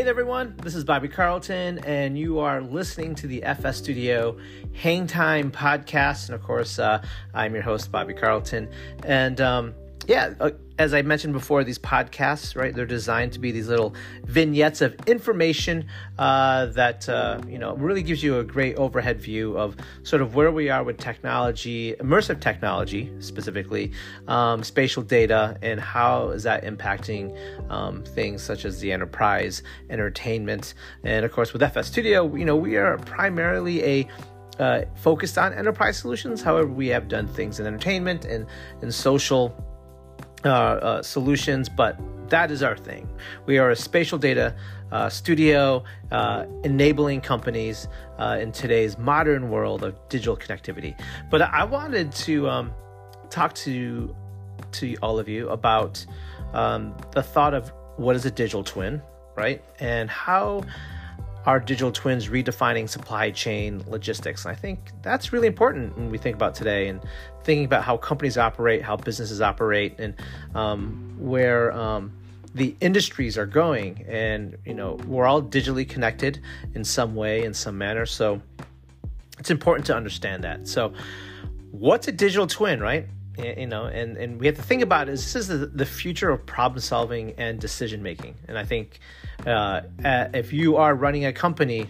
Hey 0.00 0.04
there, 0.04 0.14
everyone. 0.14 0.54
This 0.62 0.74
is 0.74 0.82
Bobby 0.82 1.08
Carlton, 1.08 1.80
and 1.80 2.18
you 2.18 2.38
are 2.38 2.62
listening 2.62 3.14
to 3.16 3.26
the 3.26 3.42
FS 3.44 3.76
Studio 3.76 4.38
Hang 4.72 5.06
Time 5.06 5.52
podcast. 5.52 6.30
And 6.30 6.34
of 6.34 6.42
course, 6.42 6.78
uh, 6.78 7.02
I'm 7.34 7.52
your 7.52 7.62
host, 7.62 7.92
Bobby 7.92 8.14
Carlton. 8.14 8.70
And 9.04 9.42
um, 9.42 9.74
yeah, 10.10 10.34
uh, 10.40 10.50
as 10.76 10.92
I 10.92 11.02
mentioned 11.02 11.34
before, 11.34 11.62
these 11.62 11.78
podcasts, 11.78 12.56
right? 12.56 12.74
They're 12.74 12.84
designed 12.84 13.32
to 13.34 13.38
be 13.38 13.52
these 13.52 13.68
little 13.68 13.94
vignettes 14.24 14.80
of 14.80 14.96
information 15.06 15.86
uh, 16.18 16.66
that 16.66 17.08
uh, 17.08 17.40
you 17.46 17.58
know 17.58 17.76
really 17.76 18.02
gives 18.02 18.20
you 18.20 18.40
a 18.40 18.42
great 18.42 18.74
overhead 18.74 19.20
view 19.20 19.56
of 19.56 19.76
sort 20.02 20.20
of 20.20 20.34
where 20.34 20.50
we 20.50 20.68
are 20.68 20.82
with 20.82 20.98
technology, 20.98 21.94
immersive 22.00 22.40
technology 22.40 23.08
specifically, 23.20 23.92
um, 24.26 24.64
spatial 24.64 25.04
data, 25.04 25.56
and 25.62 25.78
how 25.78 26.30
is 26.30 26.42
that 26.42 26.64
impacting 26.64 27.38
um, 27.70 28.02
things 28.02 28.42
such 28.42 28.64
as 28.64 28.80
the 28.80 28.90
enterprise, 28.90 29.62
entertainment, 29.90 30.74
and 31.04 31.24
of 31.24 31.30
course 31.30 31.52
with 31.52 31.62
FS 31.62 31.86
Studio, 31.86 32.34
you 32.34 32.44
know, 32.44 32.56
we 32.56 32.76
are 32.76 32.98
primarily 32.98 33.84
a 33.84 34.08
uh, 34.58 34.82
focused 34.96 35.38
on 35.38 35.54
enterprise 35.54 35.96
solutions. 35.96 36.42
However, 36.42 36.66
we 36.66 36.88
have 36.88 37.06
done 37.06 37.28
things 37.28 37.60
in 37.60 37.66
entertainment 37.66 38.24
and 38.24 38.44
in 38.82 38.90
social 38.90 39.54
uh, 40.44 40.48
uh, 40.48 41.02
solutions, 41.02 41.68
but 41.68 41.98
that 42.30 42.50
is 42.50 42.62
our 42.62 42.76
thing. 42.76 43.08
We 43.46 43.58
are 43.58 43.70
a 43.70 43.76
spatial 43.76 44.18
data 44.18 44.54
uh, 44.92 45.08
studio 45.08 45.84
uh, 46.10 46.46
enabling 46.64 47.20
companies 47.20 47.88
uh, 48.18 48.38
in 48.40 48.52
today's 48.52 48.98
modern 48.98 49.50
world 49.50 49.82
of 49.82 49.96
digital 50.08 50.36
connectivity. 50.36 50.98
But 51.30 51.42
I 51.42 51.64
wanted 51.64 52.12
to 52.12 52.48
um, 52.48 52.72
talk 53.28 53.54
to 53.54 54.14
to 54.72 54.96
all 55.02 55.18
of 55.18 55.28
you 55.28 55.48
about 55.48 56.04
um, 56.52 56.94
the 57.12 57.22
thought 57.22 57.54
of 57.54 57.72
what 57.96 58.14
is 58.14 58.24
a 58.24 58.30
digital 58.30 58.62
twin, 58.62 59.02
right, 59.36 59.62
and 59.80 60.08
how 60.08 60.62
are 61.46 61.58
digital 61.58 61.90
twins 61.90 62.28
redefining 62.28 62.88
supply 62.88 63.30
chain 63.30 63.82
logistics? 63.86 64.44
And 64.44 64.52
I 64.52 64.54
think 64.54 64.90
that's 65.02 65.32
really 65.32 65.46
important 65.46 65.96
when 65.96 66.10
we 66.10 66.18
think 66.18 66.36
about 66.36 66.54
today 66.54 66.88
and 66.88 67.00
thinking 67.44 67.64
about 67.64 67.84
how 67.84 67.96
companies 67.96 68.36
operate, 68.36 68.82
how 68.82 68.96
businesses 68.96 69.40
operate, 69.40 69.94
and 69.98 70.14
um, 70.54 71.14
where 71.18 71.72
um, 71.72 72.12
the 72.54 72.76
industries 72.80 73.38
are 73.38 73.46
going. 73.46 74.04
And 74.06 74.56
you 74.66 74.74
know, 74.74 74.94
we're 75.06 75.26
all 75.26 75.42
digitally 75.42 75.88
connected 75.88 76.40
in 76.74 76.84
some 76.84 77.14
way, 77.14 77.44
in 77.44 77.54
some 77.54 77.78
manner. 77.78 78.06
So 78.06 78.40
it's 79.38 79.50
important 79.50 79.86
to 79.86 79.96
understand 79.96 80.44
that. 80.44 80.68
So, 80.68 80.92
what's 81.70 82.06
a 82.08 82.12
digital 82.12 82.46
twin, 82.46 82.80
right? 82.80 83.06
you 83.38 83.66
know 83.66 83.86
and 83.86 84.16
and 84.16 84.40
we 84.40 84.46
have 84.46 84.56
to 84.56 84.62
think 84.62 84.82
about 84.82 85.08
is 85.08 85.32
this 85.32 85.36
is 85.36 85.48
the, 85.48 85.66
the 85.66 85.86
future 85.86 86.30
of 86.30 86.44
problem 86.46 86.80
solving 86.80 87.32
and 87.38 87.60
decision 87.60 88.02
making 88.02 88.34
and 88.48 88.58
i 88.58 88.64
think 88.64 88.98
uh, 89.46 89.82
if 90.34 90.52
you 90.52 90.76
are 90.76 90.94
running 90.94 91.24
a 91.24 91.32
company 91.32 91.88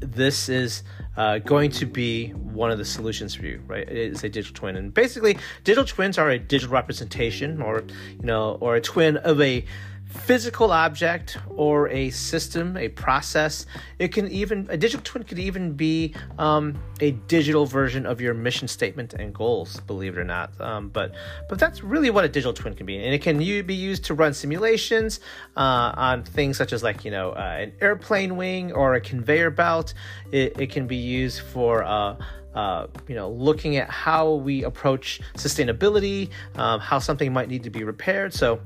this 0.00 0.48
is 0.48 0.82
uh, 1.16 1.38
going 1.38 1.70
to 1.70 1.86
be 1.86 2.28
one 2.30 2.70
of 2.70 2.78
the 2.78 2.84
solutions 2.84 3.34
for 3.34 3.46
you 3.46 3.62
right? 3.66 3.88
It's 3.88 4.24
a 4.24 4.28
digital 4.28 4.54
twin. 4.54 4.76
And 4.76 4.92
basically 4.92 5.38
digital 5.64 5.84
twins 5.84 6.18
are 6.18 6.30
a 6.30 6.38
digital 6.38 6.72
representation 6.72 7.62
or 7.62 7.84
you 8.18 8.26
know 8.26 8.58
or 8.60 8.76
a 8.76 8.80
twin 8.80 9.16
of 9.18 9.40
a 9.40 9.64
physical 10.06 10.72
object 10.72 11.36
or 11.48 11.88
a 11.88 12.10
system, 12.10 12.76
a 12.76 12.88
process. 12.88 13.66
It 13.98 14.12
can 14.12 14.28
even 14.30 14.66
a 14.70 14.76
digital 14.76 15.02
twin 15.04 15.24
could 15.24 15.38
even 15.38 15.72
be 15.72 16.14
um, 16.38 16.78
a 17.00 17.12
digital 17.12 17.66
version 17.66 18.06
of 18.06 18.20
your 18.20 18.34
mission 18.34 18.68
statement 18.68 19.14
and 19.14 19.34
goals. 19.34 19.80
Believe 19.80 20.16
it 20.16 20.20
or 20.20 20.24
not, 20.24 20.58
um, 20.60 20.88
but 20.88 21.14
but 21.48 21.58
that's 21.58 21.82
really 21.82 22.10
what 22.10 22.24
a 22.24 22.28
digital 22.28 22.52
twin 22.52 22.74
can 22.74 22.86
be, 22.86 22.96
and 22.96 23.14
it 23.14 23.22
can 23.22 23.38
be 23.38 23.74
used 23.74 24.04
to 24.06 24.14
run 24.14 24.32
simulations 24.32 25.20
uh, 25.56 25.92
on 25.96 26.22
things 26.22 26.56
such 26.56 26.72
as 26.72 26.82
like 26.82 27.04
you 27.04 27.10
know 27.10 27.30
uh, 27.30 27.56
an 27.60 27.72
airplane 27.80 28.36
wing 28.36 28.72
or 28.72 28.94
a 28.94 29.00
conveyor 29.00 29.50
belt. 29.50 29.94
It, 30.32 30.60
it 30.60 30.70
can 30.70 30.86
be 30.86 30.96
used 30.96 31.40
for 31.40 31.84
uh, 31.84 32.16
uh, 32.54 32.86
you 33.06 33.14
know, 33.14 33.28
looking 33.28 33.76
at 33.76 33.90
how 33.90 34.32
we 34.32 34.64
approach 34.64 35.20
sustainability, 35.34 36.30
um, 36.54 36.80
how 36.80 36.98
something 36.98 37.30
might 37.30 37.50
need 37.50 37.62
to 37.62 37.70
be 37.70 37.84
repaired. 37.84 38.32
So 38.32 38.60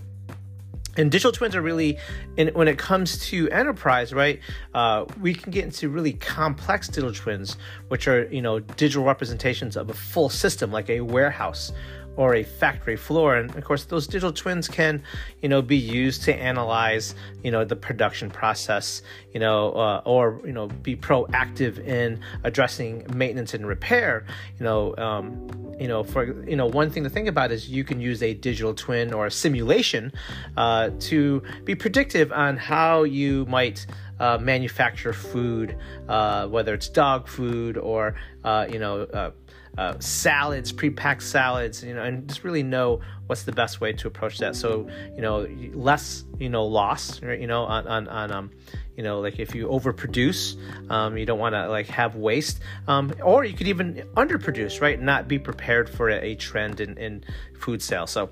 and 1.01 1.11
digital 1.11 1.33
twins 1.33 1.57
are 1.57 1.63
really 1.63 1.99
and 2.37 2.53
when 2.55 2.69
it 2.69 2.79
comes 2.79 3.19
to 3.19 3.49
enterprise 3.51 4.13
right 4.13 4.41
uh, 4.75 5.05
we 5.21 5.35
can 5.35 5.51
get 5.51 5.65
into 5.65 5.89
really 5.89 6.13
complex 6.13 6.87
digital 6.89 7.13
twins 7.13 7.57
which 7.89 8.07
are 8.07 8.25
you 8.33 8.43
know 8.43 8.61
digital 8.61 9.05
representations 9.05 9.77
of 9.77 9.89
a 9.91 9.95
full 9.95 10.29
system 10.29 10.71
like 10.71 10.89
a 10.91 11.01
warehouse 11.01 11.73
or 12.17 12.35
a 12.35 12.43
factory 12.43 12.97
floor. 12.97 13.37
And 13.37 13.55
of 13.57 13.65
course 13.65 13.85
those 13.85 14.07
digital 14.07 14.33
twins 14.33 14.69
can 14.69 15.03
you 15.43 15.49
know 15.49 15.63
be 15.63 15.77
used 15.77 16.23
to 16.25 16.35
analyze 16.35 17.15
you 17.43 17.51
know 17.51 17.65
the 17.65 17.77
production 17.77 18.31
process 18.31 19.03
you 19.33 19.41
know 19.41 19.73
uh, 19.73 20.03
or 20.05 20.41
you 20.45 20.53
know 20.53 20.69
be 20.69 20.97
proactive 20.97 21.79
in 21.87 22.21
addressing 22.45 23.07
maintenance 23.15 23.55
and 23.55 23.67
repair. 23.67 24.27
You 24.59 24.65
know 24.65 24.97
um, 24.97 25.75
you 25.79 25.89
know 25.89 26.03
for 26.03 26.47
you 26.49 26.57
know 26.57 26.67
one 26.67 26.91
thing 26.91 27.05
to 27.05 27.11
think 27.11 27.29
about 27.29 27.53
is 27.53 27.69
you 27.69 27.85
can 27.85 28.01
use 28.01 28.23
a 28.23 28.35
digital 28.35 28.75
twin 28.75 29.13
or 29.13 29.27
a 29.27 29.31
simulation 29.31 30.13
uh, 30.57 30.91
to 31.01 31.43
be 31.65 31.75
predictive 31.75 32.33
on 32.33 32.57
how 32.57 33.05
you 33.05 33.47
might 33.47 33.87
uh, 34.19 34.37
manufacture 34.39 35.15
food, 35.15 35.77
uh, 36.09 36.47
whether 36.47 36.75
it's 36.75 36.89
dog 36.89 37.27
food 37.27 37.79
or 37.79 38.15
uh, 38.45 38.67
you 38.71 38.79
know 38.79 39.33
uh, 39.77 39.81
uh, 39.91 39.99
salads, 39.99 40.73
pre-packed 40.73 41.23
salads, 41.23 41.83
you 41.83 41.95
know, 41.95 42.03
and 42.03 42.29
just 42.29 42.45
really 42.45 42.63
know 42.63 43.01
what's 43.27 43.43
the 43.43 43.53
best 43.53 43.81
way 43.81 43.93
to 43.93 44.09
approach 44.09 44.39
that. 44.39 44.57
So, 44.57 44.89
you 45.15 45.23
know, 45.23 45.47
less, 45.73 46.25
you 46.39 46.49
know, 46.49 46.65
loss, 46.65 47.23
right, 47.23 47.41
you 47.41 47.47
know, 47.47 47.65
on, 47.65 47.87
on, 47.87 48.09
on 48.09 48.33
um, 48.33 48.51
you 48.97 49.03
know, 49.03 49.21
like 49.21 49.39
if 49.39 49.55
you 49.55 49.69
overproduce, 49.69 50.57
um, 50.91 51.17
you 51.17 51.27
don't 51.27 51.39
want 51.39 51.55
to 51.55 51.69
like 51.69 51.87
have 51.87 52.17
waste, 52.17 52.61
um, 52.89 53.13
or 53.23 53.45
you 53.45 53.55
could 53.55 53.69
even 53.69 54.05
underproduce, 54.17 54.81
right? 54.81 55.01
Not 55.01 55.29
be 55.29 55.39
prepared 55.39 55.89
for 55.89 56.09
a, 56.11 56.17
a 56.17 56.35
trend 56.35 56.81
in, 56.81 56.97
in 56.99 57.25
food 57.59 57.83
sales. 57.83 58.11
So, 58.11 58.31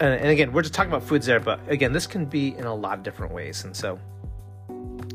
and 0.00 0.28
again, 0.28 0.52
we're 0.52 0.62
just 0.62 0.74
talking 0.74 0.90
about 0.90 1.04
foods 1.04 1.26
there, 1.26 1.40
but 1.40 1.60
again, 1.68 1.92
this 1.92 2.06
can 2.06 2.24
be 2.24 2.56
in 2.56 2.64
a 2.64 2.74
lot 2.74 2.98
of 2.98 3.04
different 3.04 3.34
ways. 3.34 3.64
And 3.64 3.76
so, 3.76 3.98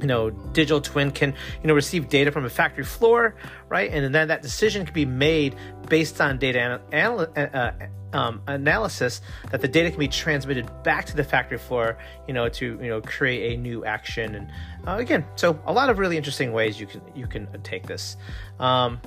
you 0.06 0.08
know, 0.08 0.30
digital 0.30 0.80
twin 0.80 1.10
can, 1.10 1.34
you 1.64 1.68
know, 1.68 1.74
receive 1.74 2.10
data 2.10 2.32
from 2.32 2.46
a 2.46 2.50
factory 2.50 2.84
floor, 2.84 3.36
right? 3.70 3.92
And 3.92 4.14
then 4.14 4.28
that 4.28 4.44
decision 4.44 4.86
can 4.86 4.94
be 4.94 5.04
made 5.04 5.56
based 5.90 6.22
on 6.22 6.38
data 6.38 6.80
anal- 6.94 7.22
uh, 7.36 7.40
uh, 7.40 7.72
um, 8.14 8.40
analysis 8.46 9.22
that 9.50 9.62
the 9.62 9.68
data 9.68 9.90
can 9.90 9.98
be 9.98 10.08
transmitted 10.08 10.70
back 10.84 11.08
to 11.08 11.16
the 11.16 11.24
factory 11.24 11.58
floor, 11.58 11.98
you 12.28 12.36
know, 12.36 12.48
to, 12.50 12.78
you 12.80 12.88
know, 12.88 13.02
create 13.02 13.56
a 13.56 13.58
new 13.60 13.84
action. 13.84 14.36
And 14.36 14.52
uh, 14.88 14.98
again, 14.98 15.26
so 15.38 15.60
a 15.66 15.74
lot 15.74 15.90
of 15.90 15.98
really 15.98 16.18
interesting 16.18 16.54
ways 16.54 16.80
you 16.80 16.86
can, 16.86 17.02
you 17.16 17.26
can 17.26 17.48
take 17.64 17.88
this. 17.88 18.16
Um, 18.60 19.02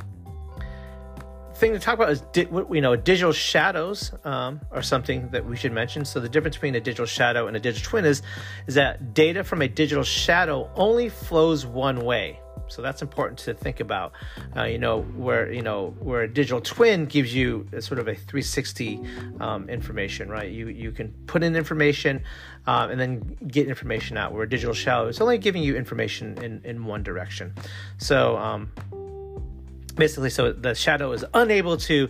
thing 1.59 1.73
to 1.73 1.79
talk 1.79 1.95
about 1.95 2.11
is 2.11 2.21
di- 2.33 2.49
you 2.51 2.81
know 2.81 2.97
digital 2.97 3.33
shadows 3.33 4.13
um, 4.25 4.61
are 4.71 4.83
something 4.83 5.29
that 5.31 5.45
we 5.45 5.57
should 5.57 5.73
mention. 5.73 6.05
So 6.05 6.21
the 6.21 6.29
difference 6.29 6.57
between 6.57 6.75
a 6.75 6.81
digital 6.81 7.07
shadow 7.07 7.47
and 7.47 7.57
a 7.57 7.61
digital 7.61 7.91
twin 7.91 8.05
is 8.05 8.23
is 8.67 8.75
that 8.75 9.15
data 9.15 9.45
from 9.45 9.63
a 9.63 9.69
digital 9.69 10.05
shadow 10.05 10.71
only 10.75 11.09
flows 11.09 11.67
one 11.67 12.05
way. 12.05 12.41
So 12.69 12.83
that's 12.83 13.03
important 13.03 13.39
to 13.41 13.55
think 13.55 13.81
about. 13.81 14.13
Uh, 14.57 14.65
you 14.65 14.79
know 14.79 15.03
where 15.03 15.53
you 15.53 15.63
know 15.63 15.95
where 15.99 16.23
a 16.23 16.29
digital 16.29 16.61
twin 16.61 17.07
gives 17.07 17.35
you 17.35 17.67
sort 17.81 17.99
of 17.99 18.09
a 18.09 18.15
360 18.15 19.01
um, 19.41 19.69
information, 19.69 20.29
right? 20.29 20.51
You 20.51 20.69
you 20.69 20.93
can 20.93 21.09
put 21.27 21.43
in 21.43 21.57
information 21.57 22.23
um, 22.67 22.91
and 22.91 23.01
then 23.01 23.37
get 23.47 23.69
information 23.69 24.17
out. 24.17 24.33
Where 24.33 24.43
a 24.43 24.49
digital 24.49 24.75
shadow 24.75 25.09
is 25.09 25.21
only 25.21 25.39
giving 25.39 25.63
you 25.63 25.77
information 25.77 26.39
in 26.39 26.61
in 26.65 26.85
one 26.85 27.03
direction. 27.03 27.55
So 27.99 28.37
um, 28.37 28.71
basically 29.99 30.31
so 30.31 30.53
the 30.53 30.75
shadow 30.75 31.13
is 31.13 31.25
unable 31.35 31.77
to 31.77 32.09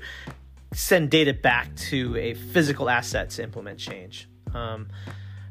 send 0.72 1.10
data 1.10 1.32
back 1.32 1.74
to 1.76 2.16
a 2.16 2.34
physical 2.34 2.90
asset 2.90 3.30
to 3.30 3.42
implement 3.42 3.78
change. 3.78 4.28
Um, 4.54 4.88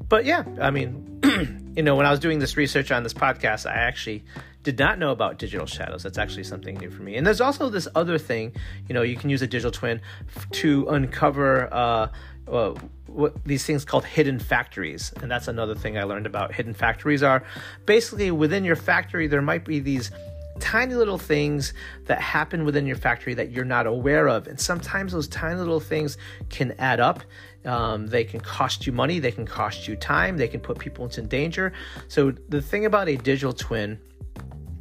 but 0.10 0.24
yeah 0.24 0.46
i 0.62 0.72
mean 0.72 1.20
you 1.76 1.84
know 1.84 1.96
when 1.96 2.06
i 2.06 2.12
was 2.12 2.22
doing 2.22 2.40
this 2.40 2.56
research 2.56 2.92
on 2.92 3.04
this 3.04 3.14
podcast 3.14 3.70
i 3.70 3.74
actually 3.74 4.24
did 4.68 4.80
not 4.80 5.00
know 5.00 5.12
about 5.12 5.38
digital 5.38 5.66
shadows. 5.66 6.04
That's 6.04 6.18
actually 6.18 6.44
something 6.44 6.76
new 6.76 6.92
for 6.92 7.02
me. 7.02 7.16
And 7.16 7.26
there's 7.26 7.40
also 7.40 7.70
this 7.70 7.88
other 7.96 8.18
thing 8.18 8.54
you 8.90 8.94
know 8.94 9.02
you 9.02 9.16
can 9.16 9.30
use 9.30 9.42
a 9.42 9.48
digital 9.48 9.72
twin 9.72 10.02
f- 10.36 10.50
to 10.60 10.86
uncover 10.90 11.74
uh, 11.74 12.10
uh, 12.52 12.74
what 13.06 13.42
these 13.46 13.66
things 13.66 13.86
called 13.86 14.04
hidden 14.04 14.40
factories. 14.40 15.14
And 15.22 15.32
that's 15.32 15.48
another 15.48 15.74
thing 15.74 15.98
i 15.98 16.04
learned 16.04 16.26
about 16.26 16.54
hidden 16.54 16.74
factories 16.74 17.24
are. 17.24 17.46
Basically 17.86 18.30
within 18.30 18.66
your 18.66 18.76
factory 18.76 19.28
there 19.28 19.42
might 19.42 19.64
be 19.64 19.80
these 19.80 20.12
tiny 20.60 20.96
little 20.96 21.18
things 21.18 21.74
that 22.06 22.22
happen 22.22 22.66
within 22.66 22.86
your 22.86 22.96
factory 22.96 23.34
that 23.34 23.52
you're 23.52 23.66
not 23.66 23.88
aware 23.88 24.28
of. 24.28 24.48
And 24.48 24.60
sometimes 24.60 25.12
those 25.14 25.28
tiny 25.28 25.58
little 25.58 25.80
things 25.80 26.18
can 26.50 26.74
add 26.80 27.00
up. 27.00 27.22
Um, 27.66 28.08
they 28.08 28.24
can 28.24 28.40
cost 28.40 28.86
you 28.88 28.94
money, 28.94 29.20
they 29.20 29.32
can 29.32 29.46
cost 29.46 29.88
you 29.88 29.96
time, 29.96 30.38
they 30.38 30.48
can 30.48 30.62
put 30.62 30.80
people 30.80 31.06
into 31.06 31.22
danger. 31.22 31.74
So, 32.08 32.32
the 32.50 32.62
thing 32.62 32.86
about 32.86 33.10
a 33.10 33.18
digital 33.18 33.52
twin 33.52 34.00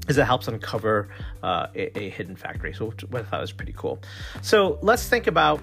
is 0.09 0.19
it 0.19 0.25
helps 0.25 0.47
uncover 0.47 1.09
uh, 1.43 1.67
a, 1.75 1.99
a, 1.99 2.11
hidden 2.11 2.37
factory. 2.37 2.73
So, 2.73 2.93
what 3.11 3.23
I 3.23 3.25
thought 3.25 3.41
was 3.41 3.53
pretty 3.53 3.75
cool. 3.77 4.01
So, 4.41 4.79
let's 4.83 5.09
think 5.09 5.27
about 5.27 5.63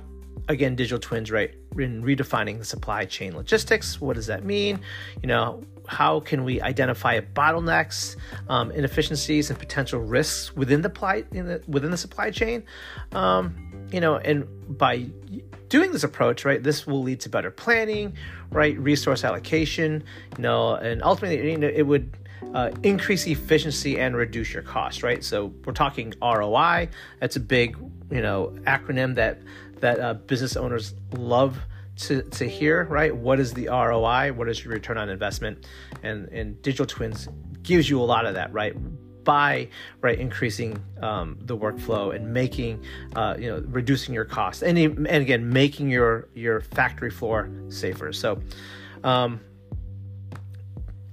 again 0.50 0.76
digital 0.76 1.00
twins 1.00 1.32
right 1.32 1.54
in 1.78 2.04
redefining 2.04 2.58
the 2.58 2.66
supply 2.66 3.06
chain 3.06 3.36
logistics. 3.36 4.02
What 4.02 4.16
does 4.16 4.28
that 4.28 4.44
mean? 4.44 4.82
You 5.22 5.28
know, 5.28 5.64
how 5.88 6.20
can 6.20 6.44
we 6.44 6.62
identify 6.62 7.20
bottlenecks, 7.20 8.16
um, 8.50 8.72
inefficiencies, 8.72 9.50
and 9.50 9.60
potential 9.60 10.00
risks 10.00 10.56
within 10.56 10.82
the, 10.82 10.90
pli- 10.90 11.26
the 11.32 11.62
within 11.68 11.92
the 11.92 11.98
supply 11.98 12.32
chain? 12.32 12.64
Um, 13.12 13.88
you 13.92 14.00
know, 14.00 14.18
and 14.18 14.48
by 14.78 15.06
doing 15.70 15.92
this 15.92 16.04
approach, 16.04 16.46
right, 16.46 16.62
this 16.62 16.88
will 16.88 17.04
lead 17.04 17.20
to 17.22 17.30
better 17.30 17.52
planning, 17.52 18.16
right, 18.52 18.78
resource 18.78 19.24
allocation, 19.24 20.04
you 20.38 20.42
know, 20.42 20.76
and 20.76 21.04
ultimately, 21.04 21.52
you 21.52 21.58
know, 21.58 21.68
it 21.68 21.84
would 21.84 22.16
uh, 22.54 22.72
increase 22.84 23.26
efficiency 23.28 24.00
and 24.00 24.16
reduce 24.16 24.54
your 24.54 24.64
cost, 24.64 25.04
right? 25.04 25.24
So 25.24 25.54
we're 25.66 25.74
talking 25.74 26.14
ROI. 26.22 26.90
That's 27.20 27.36
a 27.36 27.40
big, 27.40 27.78
you 28.12 28.22
know, 28.22 28.56
acronym 28.66 29.16
that 29.16 29.42
that 29.80 30.00
uh, 30.00 30.14
business 30.14 30.56
owners 30.56 30.94
love 31.12 31.60
to, 31.98 32.24
to 32.24 32.48
hear, 32.48 32.86
right? 32.86 33.16
What 33.16 33.40
is 33.40 33.54
the 33.54 33.68
ROI? 33.68 34.34
What 34.34 34.50
is 34.50 34.64
your 34.64 34.74
return 34.74 34.98
on 34.98 35.10
investment? 35.10 35.68
And 36.02 36.28
and 36.30 36.62
digital 36.62 36.86
twins 36.86 37.28
gives 37.62 37.90
you 37.90 38.02
a 38.02 38.04
lot 38.04 38.26
of 38.26 38.34
that, 38.36 38.52
right? 38.52 38.76
By 39.24 39.70
right 40.02 40.20
increasing 40.20 40.84
um, 41.02 41.38
the 41.42 41.58
workflow 41.58 42.16
and 42.16 42.34
making 42.34 42.84
uh, 43.16 43.36
you 43.38 43.48
know 43.48 43.64
reducing 43.68 44.14
your 44.14 44.26
costs 44.26 44.64
and 44.64 44.78
and 44.78 45.08
again 45.08 45.50
making 45.52 45.90
your 45.90 46.28
your 46.34 46.62
factory 46.62 47.12
floor 47.12 47.50
safer. 47.70 48.12
So 48.12 48.42
um, 49.04 49.40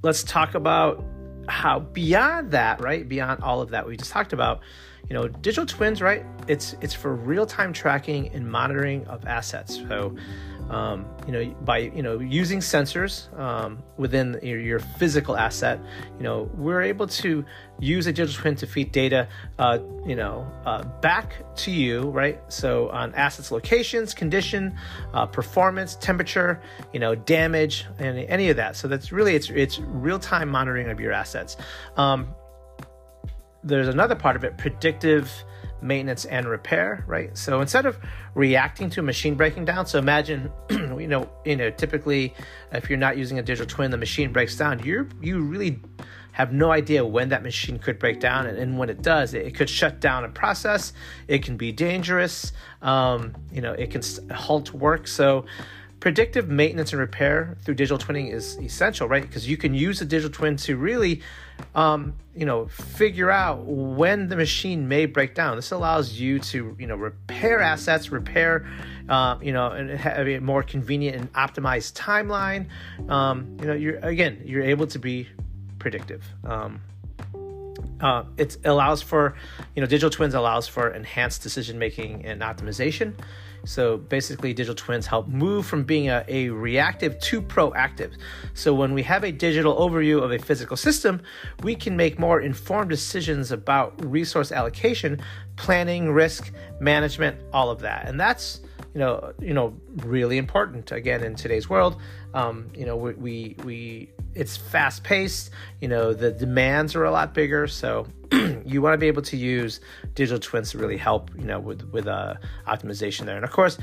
let's 0.02 0.22
talk 0.22 0.54
about 0.54 1.04
how 1.48 1.80
beyond 1.80 2.50
that, 2.52 2.80
right? 2.80 3.08
Beyond 3.08 3.42
all 3.42 3.60
of 3.60 3.70
that 3.70 3.86
we 3.86 3.96
just 3.96 4.10
talked 4.10 4.32
about, 4.32 4.60
you 5.08 5.14
know, 5.14 5.28
digital 5.28 5.66
twins, 5.66 6.00
right? 6.00 6.24
It's 6.48 6.74
it's 6.80 6.94
for 6.94 7.14
real 7.14 7.46
time 7.46 7.72
tracking 7.72 8.28
and 8.30 8.50
monitoring 8.50 9.06
of 9.06 9.26
assets. 9.26 9.76
So 9.88 10.16
um, 10.70 11.04
you 11.26 11.32
know, 11.32 11.44
by 11.62 11.78
you 11.78 12.02
know 12.02 12.20
using 12.20 12.60
sensors 12.60 13.36
um, 13.38 13.82
within 13.96 14.38
your, 14.42 14.60
your, 14.60 14.78
physical 14.78 15.36
asset, 15.36 15.80
you 16.16 16.22
know, 16.22 16.48
we're 16.54 16.82
able 16.82 17.08
to 17.08 17.44
use 17.80 18.06
a 18.06 18.12
digital 18.12 18.40
twin 18.40 18.54
to 18.54 18.66
feed 18.66 18.92
data, 18.92 19.28
uh, 19.58 19.78
you 20.06 20.14
know, 20.14 20.46
uh, 20.64 20.84
back 21.00 21.34
to 21.56 21.72
you, 21.72 22.02
right? 22.10 22.40
So 22.48 22.88
on 22.90 23.12
assets, 23.14 23.50
locations, 23.50 24.14
condition, 24.14 24.76
uh, 25.12 25.26
performance, 25.26 25.96
temperature, 25.96 26.62
you 26.92 27.00
know, 27.00 27.16
damage, 27.16 27.86
and 27.98 28.18
any 28.18 28.48
of 28.48 28.56
that. 28.56 28.76
So 28.76 28.86
that's 28.86 29.10
really 29.10 29.34
it's 29.34 29.50
it's 29.50 29.80
real 29.80 30.20
time 30.20 30.48
monitoring 30.48 30.88
of 30.88 31.00
your 31.00 31.12
assets. 31.12 31.56
Um, 31.96 32.32
there's 33.64 33.88
another 33.88 34.14
part 34.14 34.36
of 34.36 34.44
it, 34.44 34.56
predictive 34.56 35.30
maintenance 35.82 36.24
and 36.24 36.48
repair, 36.48 37.04
right? 37.06 37.36
So 37.36 37.60
instead 37.60 37.86
of 37.86 37.98
reacting 38.34 38.90
to 38.90 39.00
a 39.00 39.02
machine 39.02 39.34
breaking 39.34 39.64
down, 39.64 39.86
so 39.86 39.98
imagine, 39.98 40.50
you 40.70 41.06
know, 41.06 41.30
you 41.44 41.56
know, 41.56 41.70
typically 41.70 42.34
if 42.72 42.88
you're 42.88 42.98
not 42.98 43.16
using 43.16 43.38
a 43.38 43.42
digital 43.42 43.66
twin, 43.66 43.90
the 43.90 43.96
machine 43.96 44.32
breaks 44.32 44.56
down. 44.56 44.84
You 44.84 45.08
you 45.20 45.40
really 45.40 45.80
have 46.32 46.52
no 46.52 46.70
idea 46.70 47.04
when 47.04 47.28
that 47.30 47.42
machine 47.42 47.78
could 47.78 47.98
break 47.98 48.20
down, 48.20 48.46
and, 48.46 48.56
and 48.56 48.78
when 48.78 48.88
it 48.88 49.02
does, 49.02 49.34
it, 49.34 49.46
it, 49.46 49.54
could 49.54 49.68
shut 49.68 50.00
down 50.00 50.24
a 50.24 50.28
process. 50.28 50.92
It 51.28 51.42
can 51.42 51.56
be 51.56 51.72
dangerous. 51.72 52.52
Um, 52.82 53.34
you 53.52 53.60
know, 53.60 53.72
it 53.72 53.90
can 53.90 54.02
halt 54.30 54.72
work. 54.72 55.08
So 55.08 55.44
predictive 56.00 56.48
maintenance 56.48 56.92
and 56.92 57.00
repair 57.00 57.56
through 57.62 57.74
digital 57.74 57.98
twinning 57.98 58.32
is 58.32 58.58
essential, 58.58 59.06
right? 59.06 59.22
Because 59.22 59.48
you 59.48 59.56
can 59.56 59.74
use 59.74 60.00
a 60.00 60.04
digital 60.06 60.30
twin 60.30 60.56
to 60.56 60.76
really, 60.76 61.20
um, 61.74 62.14
you 62.34 62.46
know, 62.46 62.66
figure 62.66 63.30
out 63.30 63.64
when 63.64 64.28
the 64.28 64.36
machine 64.36 64.88
may 64.88 65.06
break 65.06 65.34
down. 65.34 65.56
This 65.56 65.70
allows 65.72 66.12
you 66.12 66.38
to, 66.40 66.76
you 66.78 66.86
know, 66.86 66.96
repair 66.96 67.60
assets, 67.60 68.10
repair, 68.10 68.66
uh, 69.08 69.38
you 69.42 69.52
know, 69.52 69.68
and 69.68 69.90
have 69.90 70.28
a 70.28 70.38
more 70.38 70.62
convenient 70.62 71.16
and 71.16 71.32
optimized 71.32 71.94
timeline. 71.94 72.66
Um, 73.10 73.56
you 73.60 73.66
know, 73.66 73.74
you're 73.74 73.98
again, 73.98 74.42
you're 74.44 74.62
able 74.62 74.86
to 74.88 74.98
be 74.98 75.28
predictive. 75.78 76.24
Um, 76.44 76.80
uh, 78.00 78.24
it 78.36 78.56
allows 78.64 79.02
for, 79.02 79.34
you 79.74 79.80
know, 79.80 79.86
digital 79.86 80.10
twins 80.10 80.34
allows 80.34 80.66
for 80.66 80.90
enhanced 80.90 81.42
decision 81.42 81.78
making 81.78 82.24
and 82.24 82.40
optimization. 82.42 83.14
So 83.64 83.98
basically, 83.98 84.52
digital 84.52 84.74
twins 84.74 85.06
help 85.06 85.28
move 85.28 85.66
from 85.66 85.84
being 85.84 86.08
a, 86.08 86.24
a, 86.28 86.48
reactive 86.48 87.18
to 87.20 87.42
proactive. 87.42 88.12
So 88.54 88.74
when 88.74 88.94
we 88.94 89.02
have 89.04 89.24
a 89.24 89.32
digital 89.32 89.76
overview 89.76 90.22
of 90.22 90.32
a 90.32 90.38
physical 90.38 90.76
system, 90.76 91.22
we 91.62 91.74
can 91.74 91.96
make 91.96 92.18
more 92.18 92.40
informed 92.40 92.90
decisions 92.90 93.52
about 93.52 94.04
resource 94.04 94.52
allocation, 94.52 95.20
planning, 95.56 96.10
risk 96.10 96.52
management, 96.80 97.38
all 97.52 97.70
of 97.70 97.80
that. 97.80 98.08
And 98.08 98.18
that's 98.18 98.60
you 98.94 98.98
know, 99.00 99.32
you 99.40 99.54
know, 99.54 99.76
really 99.98 100.36
important 100.36 100.90
again 100.90 101.22
in 101.22 101.36
today's 101.36 101.68
world. 101.68 102.00
Um, 102.34 102.70
you 102.74 102.84
know, 102.84 102.96
we, 102.96 103.12
we, 103.14 103.56
we 103.64 104.10
it's 104.34 104.56
fast 104.56 105.04
paced. 105.04 105.50
You 105.80 105.88
know, 105.88 106.12
the 106.12 106.30
demands 106.30 106.94
are 106.94 107.04
a 107.04 107.10
lot 107.10 107.34
bigger, 107.34 107.66
so 107.66 108.06
you 108.64 108.82
want 108.82 108.94
to 108.94 108.98
be 108.98 109.08
able 109.08 109.22
to 109.22 109.36
use 109.36 109.80
digital 110.14 110.40
twins 110.40 110.70
to 110.70 110.78
really 110.78 110.96
help. 110.96 111.30
You 111.36 111.44
know, 111.44 111.60
with 111.60 111.82
with 111.92 112.06
uh, 112.06 112.34
optimization 112.66 113.26
there, 113.26 113.36
and 113.36 113.44
of 113.44 113.50
course, 113.50 113.78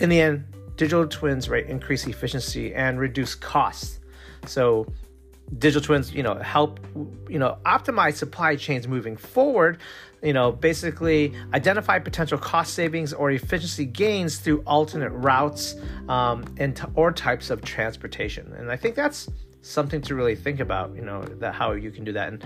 in 0.00 0.08
the 0.08 0.20
end, 0.20 0.44
digital 0.76 1.06
twins 1.06 1.48
right 1.48 1.66
increase 1.66 2.06
efficiency 2.06 2.74
and 2.74 2.98
reduce 2.98 3.34
costs. 3.34 4.00
So 4.46 4.86
digital 5.58 5.82
twins 5.82 6.12
you 6.12 6.22
know 6.22 6.34
help 6.36 6.80
you 7.28 7.38
know 7.38 7.58
optimize 7.66 8.14
supply 8.14 8.56
chains 8.56 8.88
moving 8.88 9.16
forward 9.16 9.78
you 10.22 10.32
know 10.32 10.50
basically 10.50 11.34
identify 11.52 11.98
potential 11.98 12.38
cost 12.38 12.74
savings 12.74 13.12
or 13.12 13.30
efficiency 13.30 13.84
gains 13.84 14.38
through 14.38 14.62
alternate 14.66 15.10
routes 15.10 15.76
um, 16.08 16.44
and 16.56 16.76
t- 16.76 16.84
or 16.94 17.12
types 17.12 17.50
of 17.50 17.60
transportation 17.62 18.52
and 18.56 18.70
i 18.70 18.76
think 18.76 18.94
that's 18.94 19.28
something 19.64 20.00
to 20.02 20.14
really 20.14 20.36
think 20.36 20.60
about 20.60 20.94
you 20.94 21.02
know 21.02 21.22
that 21.22 21.54
how 21.54 21.72
you 21.72 21.90
can 21.90 22.04
do 22.04 22.12
that. 22.12 22.28
And 22.28 22.44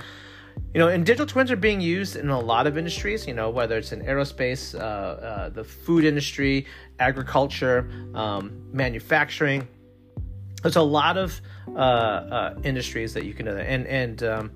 you 0.75 0.81
know 0.81 0.88
and 0.88 1.05
digital 1.05 1.26
twins 1.26 1.50
are 1.50 1.56
being 1.56 1.81
used 1.81 2.17
in 2.17 2.29
a 2.31 2.38
lot 2.38 2.67
of 2.67 2.76
industries 2.76 3.26
you 3.26 3.32
know 3.32 3.49
whether 3.49 3.79
it's 3.79 3.93
in 3.93 4.03
aerospace 4.03 4.75
uh, 4.75 4.79
uh, 4.79 5.49
the 5.50 5.65
food 5.65 6.05
industry 6.05 6.67
agriculture 6.99 7.88
um, 8.15 8.53
manufacturing. 8.73 9.67
There's 10.62 10.76
a 10.76 10.82
lot 10.82 11.17
of 11.17 11.41
uh, 11.69 11.79
uh, 11.79 12.55
industries 12.65 13.15
that 13.15 13.25
you 13.25 13.35
can 13.35 13.47
do 13.47 13.53
that, 13.53 13.67
and 13.67 13.87
and 13.87 14.23
um, 14.23 14.50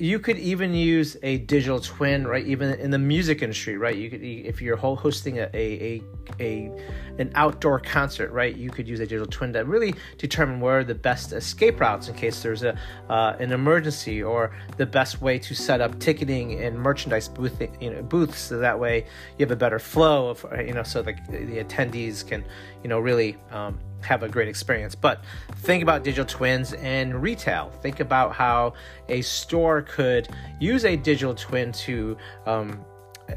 you 0.00 0.18
could 0.18 0.38
even 0.38 0.72
use 0.72 1.18
a 1.22 1.38
digital 1.38 1.78
twin, 1.78 2.26
right? 2.26 2.46
Even 2.46 2.70
in 2.80 2.90
the 2.90 2.98
music 2.98 3.42
industry, 3.42 3.76
right? 3.76 3.94
You 3.94 4.08
could, 4.08 4.22
if 4.22 4.62
you're 4.62 4.76
hosting 4.76 5.38
a, 5.38 5.50
a, 5.52 6.02
a, 6.40 6.72
an 7.18 7.30
outdoor 7.34 7.80
concert, 7.80 8.32
right? 8.32 8.56
You 8.56 8.70
could 8.70 8.88
use 8.88 9.00
a 9.00 9.04
digital 9.04 9.26
twin 9.26 9.52
to 9.52 9.60
really 9.60 9.94
determine 10.16 10.58
where 10.58 10.84
the 10.84 10.94
best 10.94 11.34
escape 11.34 11.80
routes 11.80 12.08
in 12.08 12.14
case 12.14 12.42
there's 12.42 12.62
a 12.62 12.78
uh, 13.10 13.36
an 13.40 13.52
emergency, 13.52 14.22
or 14.22 14.56
the 14.78 14.86
best 14.86 15.20
way 15.20 15.38
to 15.38 15.54
set 15.54 15.82
up 15.82 15.98
ticketing 16.00 16.60
and 16.62 16.78
merchandise 16.78 17.28
booth, 17.28 17.60
you 17.78 17.90
know, 17.90 18.02
booths, 18.02 18.38
so 18.38 18.58
that 18.58 18.80
way 18.80 19.04
you 19.36 19.44
have 19.44 19.50
a 19.50 19.56
better 19.56 19.78
flow 19.78 20.30
of, 20.30 20.46
you 20.66 20.72
know, 20.72 20.82
so 20.82 21.02
the 21.02 21.12
the 21.28 21.62
attendees 21.62 22.26
can, 22.26 22.42
you 22.82 22.88
know, 22.88 22.98
really. 22.98 23.36
Um, 23.50 23.78
have 24.02 24.22
a 24.22 24.28
great 24.28 24.48
experience. 24.48 24.94
But 24.94 25.24
think 25.56 25.82
about 25.82 26.04
digital 26.04 26.24
twins 26.24 26.72
and 26.74 27.22
retail. 27.22 27.70
Think 27.82 28.00
about 28.00 28.34
how 28.34 28.74
a 29.08 29.22
store 29.22 29.82
could 29.82 30.28
use 30.60 30.84
a 30.84 30.96
digital 30.96 31.34
twin 31.34 31.72
to 31.72 32.16
um, 32.46 32.84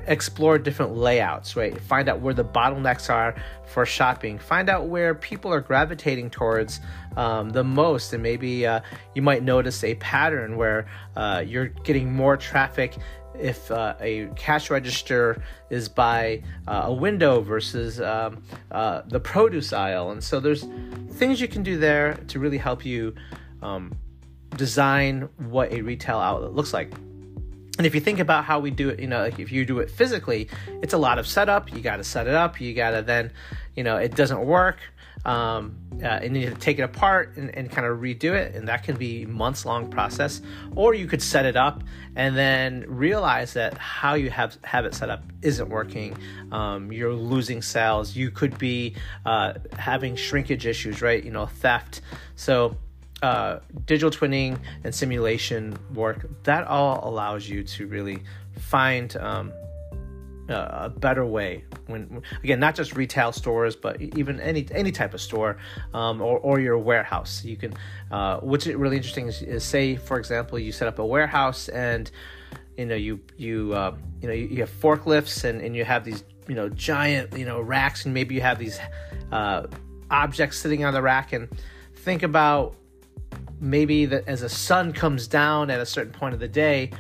explore 0.08 0.58
different 0.58 0.96
layouts, 0.96 1.56
right? 1.56 1.80
Find 1.80 2.10
out 2.10 2.20
where 2.22 2.34
the 2.34 2.44
bottlenecks 2.44 3.10
are 3.10 3.36
for 3.66 3.86
shopping. 3.86 4.40
Find 4.40 4.70
out 4.70 4.88
where 4.88 5.16
people 5.16 5.54
are 5.54 5.62
gravitating 5.62 6.30
towards 6.30 6.80
um, 7.18 7.50
the 7.50 7.64
most. 7.64 8.14
And 8.14 8.24
maybe 8.24 8.66
uh, 8.66 8.82
you 9.16 9.22
might 9.22 9.44
notice 9.44 9.84
a 9.84 9.96
pattern 9.96 10.58
where 10.58 10.88
uh, 11.16 11.44
you're 11.46 11.68
getting 11.68 12.14
more 12.14 12.38
traffic 12.38 12.96
if 13.40 13.72
uh, 13.72 13.96
a 14.00 14.28
cash 14.36 14.70
register 14.70 15.44
is 15.70 15.90
by 15.90 16.44
uh, 16.68 16.84
a 16.86 16.94
window 16.94 17.42
versus 17.42 18.00
um, 18.02 18.44
uh, 18.72 19.02
the 19.08 19.20
produce 19.20 19.74
aisle. 19.74 20.12
And 20.12 20.24
so 20.24 20.40
there's 20.40 20.66
things 21.12 21.42
you 21.42 21.48
can 21.48 21.64
do 21.64 21.78
there 21.78 22.16
to 22.28 22.40
really 22.40 22.58
help 22.58 22.86
you 22.86 23.16
um, 23.62 23.96
design 24.56 25.30
what 25.38 25.72
a 25.72 25.82
retail 25.82 26.20
outlet 26.20 26.54
looks 26.54 26.74
like. 26.74 26.94
And 27.78 27.88
if 27.88 27.96
you 27.96 28.02
think 28.02 28.20
about 28.20 28.46
how 28.46 28.60
we 28.60 28.70
do 28.70 28.90
it, 28.90 29.00
you 29.00 29.08
know, 29.08 29.22
like 29.22 29.40
if 29.40 29.52
you 29.52 29.66
do 29.66 29.80
it 29.80 29.90
physically, 29.90 30.48
it's 30.84 30.94
a 30.94 30.98
lot 30.98 31.18
of 31.18 31.26
setup. 31.26 31.74
You 31.74 31.82
got 31.82 31.98
to 31.98 32.04
set 32.04 32.28
it 32.28 32.36
up. 32.36 32.62
You 32.62 32.74
got 32.76 32.92
to 32.92 33.02
then, 33.02 33.32
you 33.76 33.84
know, 33.84 33.98
it 33.98 34.16
doesn't 34.16 34.46
work 34.46 34.78
um, 35.26 35.78
uh, 36.02 36.06
and 36.06 36.36
you 36.36 36.54
take 36.60 36.80
it 36.80 36.82
apart 36.82 37.38
and, 37.38 37.56
and 37.56 37.72
kind 37.72 37.88
of 37.88 38.00
redo 38.00 38.34
it 38.34 38.56
and 38.56 38.68
that 38.68 38.84
can 38.84 38.96
be 38.96 39.26
months 39.26 39.66
long 39.66 39.90
process. 39.90 40.42
Or 40.76 40.94
you 40.94 41.08
could 41.08 41.22
set 41.22 41.46
it 41.46 41.56
up 41.56 41.84
and 42.16 42.36
then 42.36 42.86
realize 42.88 43.54
that 43.54 43.78
how 43.78 44.16
you 44.16 44.30
have 44.30 44.58
have 44.64 44.86
it 44.86 44.94
set 44.94 45.10
up 45.10 45.24
isn't 45.42 45.70
working. 45.70 46.18
Um, 46.52 46.92
you're 46.92 47.14
losing 47.14 47.62
sales 47.62 48.16
you 48.16 48.32
could 48.32 48.58
be 48.58 48.96
uh, 49.26 49.54
having 49.78 50.16
shrinkage 50.16 50.66
issues 50.66 51.02
right? 51.02 51.24
You 51.24 51.32
know 51.32 51.46
theft. 51.46 52.02
So 52.36 52.78
uh, 53.22 53.60
digital 53.86 54.12
twinning 54.12 54.60
and 54.84 54.94
simulation 54.94 55.78
work 55.94 56.28
that 56.44 56.68
all 56.68 57.08
allows 57.08 57.48
you 57.48 57.64
to 57.64 57.88
really 57.88 58.22
find 58.60 59.16
um, 59.18 59.54
a 60.50 60.90
better 60.90 61.26
way 61.26 61.64
when 61.88 62.22
again 62.44 62.60
not 62.60 62.76
just 62.76 62.96
retail 62.96 63.32
stores 63.32 63.76
but 63.76 64.02
even 64.02 64.42
any 64.42 64.68
any 64.72 64.92
type 64.92 65.14
of 65.14 65.22
store 65.22 65.58
um, 65.94 66.22
or, 66.22 66.38
or 66.40 66.60
your 66.60 66.78
warehouse. 66.78 67.44
You 67.46 67.58
can 67.58 67.74
uh, 68.12 68.40
what's 68.40 68.68
really 68.68 68.98
interesting 68.98 69.28
is, 69.28 69.42
is, 69.42 69.64
say 69.64 69.96
for 69.96 70.20
example 70.20 70.60
you 70.60 70.72
set 70.72 70.88
up 70.88 71.00
a 71.00 71.06
warehouse 71.06 71.70
and 71.70 72.12
you 72.78 72.86
know 72.86 72.96
you 72.96 73.22
you 73.38 73.74
uh, 73.74 73.96
you 74.22 74.28
know 74.28 74.34
you, 74.34 74.48
you, 74.48 74.60
have 74.62 74.72
forklifts 74.72 75.44
and, 75.44 75.62
and 75.62 75.76
you 75.76 75.86
have 75.86 76.04
these 76.04 76.24
you 76.48 76.56
know 76.56 76.68
giant 76.70 77.38
you 77.38 77.46
know 77.46 77.62
racks 77.62 78.06
and 78.06 78.14
maybe 78.14 78.36
you 78.36 78.42
have 78.42 78.60
these 78.60 78.80
uh, 79.32 79.64
objects 80.14 80.58
sitting 80.58 80.86
on 80.86 80.94
the 80.94 81.02
rack. 81.02 81.34
And 81.34 81.50
think 81.96 82.24
about 82.24 82.76
maybe 83.60 84.06
that 84.06 84.28
as 84.28 84.42
the 84.42 84.50
sun 84.50 84.94
comes 84.94 85.28
down 85.28 85.70
at 85.70 85.80
a 85.80 85.86
certain 85.86 86.14
point 86.14 86.34
of 86.34 86.40
the 86.40 86.48
day 86.48 86.92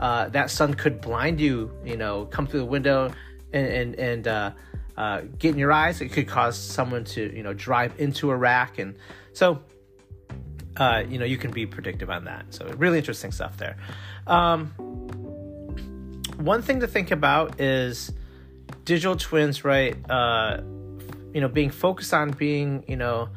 uh, 0.00 0.28
that 0.30 0.50
sun 0.50 0.74
could 0.74 1.00
blind 1.00 1.40
you, 1.40 1.70
you 1.84 1.96
know, 1.96 2.24
come 2.24 2.46
through 2.46 2.60
the 2.60 2.66
window 2.66 3.12
and 3.52 3.66
and, 3.66 3.94
and 3.96 4.28
uh, 4.28 4.50
uh, 4.96 5.20
get 5.38 5.52
in 5.52 5.58
your 5.58 5.70
eyes. 5.70 6.00
It 6.00 6.08
could 6.08 6.26
cause 6.26 6.58
someone 6.58 7.04
to, 7.04 7.36
you 7.36 7.42
know, 7.42 7.52
drive 7.52 7.92
into 7.98 8.30
a 8.30 8.36
rack, 8.36 8.78
and 8.78 8.96
so, 9.34 9.60
uh, 10.76 11.04
you 11.08 11.18
know, 11.18 11.26
you 11.26 11.36
can 11.36 11.52
be 11.52 11.66
predictive 11.66 12.10
on 12.10 12.24
that. 12.24 12.46
So 12.50 12.66
really 12.78 12.98
interesting 12.98 13.30
stuff 13.30 13.56
there. 13.58 13.76
Um, 14.26 14.68
one 16.38 16.62
thing 16.62 16.80
to 16.80 16.86
think 16.86 17.10
about 17.10 17.60
is 17.60 18.10
digital 18.86 19.16
twins, 19.16 19.64
right? 19.64 19.94
Uh, 20.10 20.62
you 21.34 21.40
know, 21.40 21.48
being 21.48 21.70
focused 21.70 22.14
on 22.14 22.30
being, 22.30 22.84
you 22.88 22.96
know, 22.96 23.28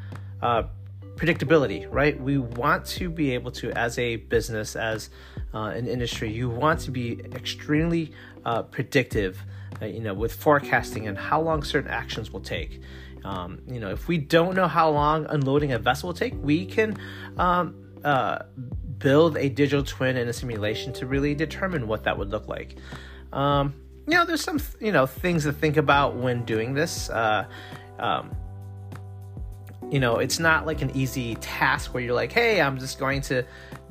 predictability, 1.16 1.88
right? 1.92 2.20
We 2.20 2.38
want 2.38 2.86
to 2.86 3.10
be 3.10 3.32
able 3.32 3.52
to, 3.52 3.72
as 3.72 4.00
a 4.00 4.16
business, 4.16 4.76
as 4.76 5.10
uh, 5.54 5.72
an 5.76 5.88
industry, 5.88 6.32
you 6.32 6.50
want 6.50 6.80
to 6.82 6.92
be 6.92 7.20
extremely 7.34 8.12
uh, 8.46 8.64
predictive, 8.64 9.42
uh, 9.82 9.86
you 9.86 10.00
know, 10.00 10.14
with 10.14 10.34
forecasting 10.34 11.08
and 11.08 11.18
how 11.18 11.42
long 11.42 11.64
certain 11.64 11.92
actions 11.92 12.32
will 12.32 12.42
take. 12.42 12.82
Um, 13.24 13.62
you 13.68 13.80
know, 13.80 13.92
if 13.92 14.08
we 14.08 14.18
don't 14.18 14.56
know 14.56 14.68
how 14.68 14.90
long 14.90 15.26
unloading 15.30 15.72
a 15.72 15.80
vessel 15.80 16.08
will 16.08 16.14
take, 16.14 16.34
we 16.42 16.66
can 16.66 16.98
um, 17.38 17.76
uh, 18.04 18.40
build 18.98 19.38
a 19.38 19.50
digital 19.50 19.84
twin 19.84 20.18
and 20.18 20.30
a 20.30 20.34
simulation 20.34 20.92
to 20.94 21.06
really 21.06 21.34
determine 21.36 21.88
what 21.88 22.04
that 22.04 22.18
would 22.18 22.30
look 22.30 22.48
like. 22.48 22.78
Um, 23.32 23.74
you 24.08 24.18
know, 24.18 24.26
there's 24.26 24.42
some 24.42 24.60
you 24.82 24.92
know 24.92 25.06
things 25.06 25.44
to 25.44 25.54
think 25.54 25.78
about 25.78 26.16
when 26.16 26.44
doing 26.44 26.74
this. 26.74 27.10
Uh, 27.10 27.48
um, 28.00 28.36
you 29.94 30.00
know, 30.00 30.18
it's 30.18 30.40
not 30.40 30.66
like 30.66 30.82
an 30.82 30.90
easy 30.96 31.36
task 31.36 31.94
where 31.94 32.02
you're 32.02 32.16
like, 32.16 32.32
hey, 32.32 32.60
I'm 32.60 32.80
just 32.80 32.98
going 32.98 33.22
to 33.22 33.46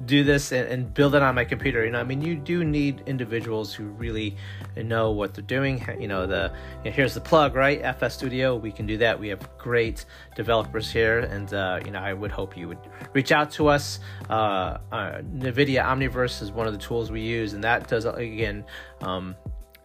do 0.04 0.25
this 0.25 0.50
and, 0.50 0.66
and, 0.68 0.92
build 0.92 1.14
it 1.14 1.23
on 1.23 1.37
my 1.37 1.44
computer. 1.44 1.85
You 1.85 1.92
know, 1.92 2.00
I 2.00 2.02
mean, 2.02 2.21
you 2.21 2.35
do 2.35 2.64
need 2.64 3.04
individuals 3.06 3.73
who 3.73 3.85
really 3.85 4.37
know 4.76 5.12
what 5.12 5.32
they're 5.32 5.44
doing. 5.44 5.80
You 6.00 6.09
know, 6.09 6.26
the 6.26 6.52
you 6.82 6.90
know, 6.90 6.97
here's 6.97 7.14
the 7.14 7.21
plug, 7.21 7.54
right? 7.54 7.80
FS 7.80 8.14
Studio, 8.14 8.56
we 8.56 8.73
can 8.73 8.85
do 8.85 8.99
that. 8.99 9.21
We 9.21 9.28
have 9.28 9.49
great 9.59 10.04
developers 10.35 10.90
here, 10.90 11.21
and 11.21 11.54
uh, 11.54 11.78
you 11.85 11.92
know, 11.92 12.00
I 12.00 12.14
would 12.14 12.32
hope 12.32 12.56
you 12.56 12.66
would 12.66 12.80
reach 13.12 13.30
out 13.30 13.52
to 13.52 13.68
us. 13.68 14.00
Uh, 14.28 14.78
uh, 14.90 15.21
NVIDIA 15.21 15.85
Omniverse 15.85 16.42
is 16.42 16.50
one 16.50 16.66
of 16.66 16.73
the 16.73 16.80
tools 16.80 17.12
we 17.12 17.21
use, 17.21 17.52
and 17.52 17.62
that 17.62 17.87
does 17.87 18.06
again. 18.06 18.64
Um, 19.02 19.37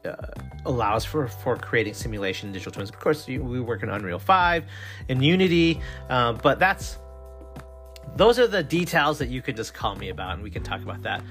uh, 0.06 0.16
allows 0.66 1.06
for 1.06 1.28
for 1.28 1.56
creating 1.56 1.94
simulation 1.94 2.52
digital 2.52 2.72
twins. 2.72 2.90
Of 2.90 3.00
course, 3.00 3.28
we 3.28 3.60
work 3.60 3.84
in 3.84 3.90
Unreal 3.90 4.20
5 4.20 4.64
and 5.10 5.24
Unity, 5.24 5.80
uh, 6.10 6.34
but 6.34 6.60
that's 6.60 6.98
those 8.16 8.40
are 8.40 8.48
the 8.48 8.64
details 8.64 9.20
that 9.20 9.30
you 9.30 9.42
could 9.42 9.56
just 9.56 9.74
call 9.74 9.96
me 9.96 10.10
about, 10.10 10.36
and 10.36 10.44
we 10.44 10.50
can 10.50 10.64
talk 10.64 10.82
about 10.82 11.04
that. 11.04 11.22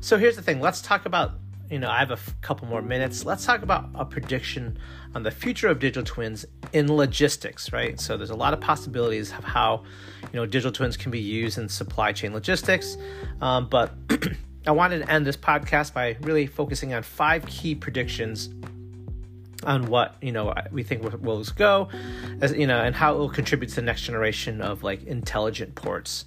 So 0.00 0.18
here's 0.18 0.36
the 0.36 0.42
thing. 0.42 0.60
Let's 0.60 0.82
talk 0.82 1.06
about. 1.06 1.32
You 1.70 1.78
know, 1.78 1.88
I 1.88 1.98
have 1.98 2.10
a 2.10 2.14
f- 2.14 2.34
couple 2.42 2.68
more 2.68 2.82
minutes. 2.82 3.24
Let's 3.24 3.46
talk 3.46 3.62
about 3.62 3.88
a 3.94 4.04
prediction 4.04 4.78
on 5.14 5.22
the 5.22 5.30
future 5.30 5.68
of 5.68 5.78
digital 5.78 6.04
twins 6.04 6.44
in 6.74 6.94
logistics, 6.94 7.72
right? 7.72 7.98
So 7.98 8.18
there's 8.18 8.28
a 8.28 8.36
lot 8.36 8.52
of 8.52 8.60
possibilities 8.60 9.32
of 9.32 9.44
how, 9.44 9.82
you 10.24 10.38
know, 10.38 10.44
digital 10.44 10.72
twins 10.72 10.98
can 10.98 11.10
be 11.10 11.20
used 11.20 11.56
in 11.56 11.70
supply 11.70 12.12
chain 12.12 12.34
logistics, 12.34 12.98
um, 13.40 13.66
but 13.70 13.94
I 14.66 14.70
wanted 14.70 15.00
to 15.00 15.10
end 15.10 15.26
this 15.26 15.36
podcast 15.36 15.92
by 15.92 16.16
really 16.22 16.46
focusing 16.46 16.94
on 16.94 17.02
five 17.02 17.44
key 17.46 17.74
predictions 17.74 18.48
on 19.64 19.86
what 19.86 20.16
you 20.20 20.32
know 20.32 20.54
we 20.70 20.82
think 20.82 21.02
will 21.02 21.44
go, 21.56 21.88
as 22.40 22.52
you 22.52 22.66
know, 22.66 22.80
and 22.80 22.94
how 22.94 23.14
it 23.14 23.18
will 23.18 23.30
contribute 23.30 23.68
to 23.70 23.76
the 23.76 23.82
next 23.82 24.02
generation 24.02 24.60
of 24.60 24.82
like 24.82 25.04
intelligent 25.04 25.74
ports. 25.74 26.24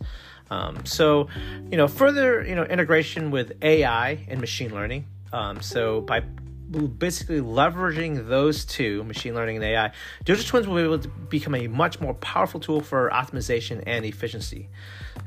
Um, 0.49 0.85
so, 0.85 1.27
you 1.69 1.77
know, 1.77 1.87
further 1.87 2.45
you 2.45 2.55
know 2.55 2.63
integration 2.63 3.31
with 3.31 3.53
AI 3.61 4.25
and 4.27 4.39
machine 4.39 4.73
learning. 4.73 5.05
Um, 5.33 5.61
so 5.61 6.01
by 6.01 6.23
basically 6.71 7.39
leveraging 7.39 8.27
those 8.27 8.65
two, 8.65 9.03
machine 9.03 9.33
learning 9.33 9.57
and 9.57 9.65
AI, 9.65 9.91
digital 10.25 10.49
twins 10.49 10.67
will 10.67 10.75
be 10.75 10.81
able 10.83 10.99
to 10.99 11.07
become 11.07 11.55
a 11.55 11.67
much 11.67 11.99
more 11.99 12.13
powerful 12.15 12.59
tool 12.59 12.81
for 12.81 13.09
optimization 13.09 13.83
and 13.85 14.05
efficiency 14.05 14.69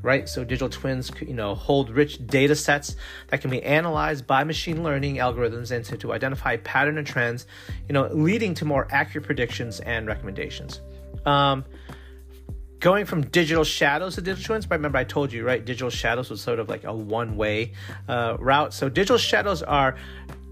right? 0.03 0.29
So 0.29 0.45
digital 0.45 0.69
twins, 0.69 1.11
you 1.21 1.35
know, 1.35 1.55
hold 1.55 1.91
rich 1.91 2.27
data 2.27 2.55
sets 2.55 2.97
that 3.29 3.41
can 3.41 3.51
be 3.51 3.63
analyzed 3.63 4.27
by 4.27 4.45
machine 4.45 4.83
learning 4.83 5.17
algorithms 5.17 5.71
and 5.71 5.85
to, 5.87 5.97
to 5.99 6.13
identify 6.13 6.57
pattern 6.59 6.99
and 6.99 7.07
trends, 7.07 7.47
you 7.89 7.93
know, 7.93 8.09
leading 8.13 8.55
to 8.55 8.65
more 8.65 8.89
accurate 8.91 9.27
predictions 9.27 9.81
and 9.81 10.07
recommendations. 10.07 10.81
Um, 11.27 11.65
going 12.81 13.05
from 13.05 13.23
digital 13.23 13.65
shadows 13.65 14.15
to 14.15 14.23
digital 14.23 14.45
twins, 14.45 14.67
But 14.67 14.77
remember 14.77 14.99
I 14.99 15.05
told 15.05 15.33
you, 15.33 15.45
right? 15.45 15.63
Digital 15.63 15.91
shadows 15.91 16.31
was 16.31 16.41
sort 16.41 16.59
of 16.59 16.69
like 16.69 16.85
a 16.85 16.95
one-way 16.95 17.73
uh, 18.09 18.37
route. 18.41 18.73
So 18.73 18.89
digital 18.89 19.19
shadows 19.19 19.63
are 19.63 19.97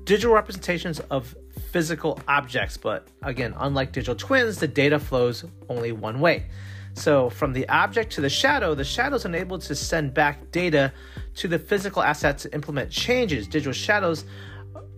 digital 0.09 0.33
representations 0.33 1.01
of 1.11 1.37
physical 1.71 2.19
objects, 2.27 2.79
but 2.79 3.07
again, 3.21 3.53
unlike 3.59 3.93
digital 3.93 4.15
twins, 4.15 4.59
the 4.59 4.67
data 4.67 4.99
flows 4.99 5.45
only 5.69 5.93
one 5.93 6.19
way. 6.19 6.47
So 6.95 7.29
from 7.29 7.53
the 7.53 7.69
object 7.69 8.13
to 8.15 8.23
the 8.23 8.31
shadow, 8.31 8.75
the 8.75 8.85
shadow 8.85 9.17
is 9.17 9.27
enabled 9.27 9.61
to 9.63 9.75
send 9.75 10.15
back 10.15 10.51
data 10.51 10.95
to 11.37 11.47
the 11.47 11.59
physical 11.59 12.03
asset 12.03 12.39
to 12.39 12.55
implement 12.55 12.91
changes. 12.91 13.47
Digital 13.47 13.75
shadows 13.75 14.25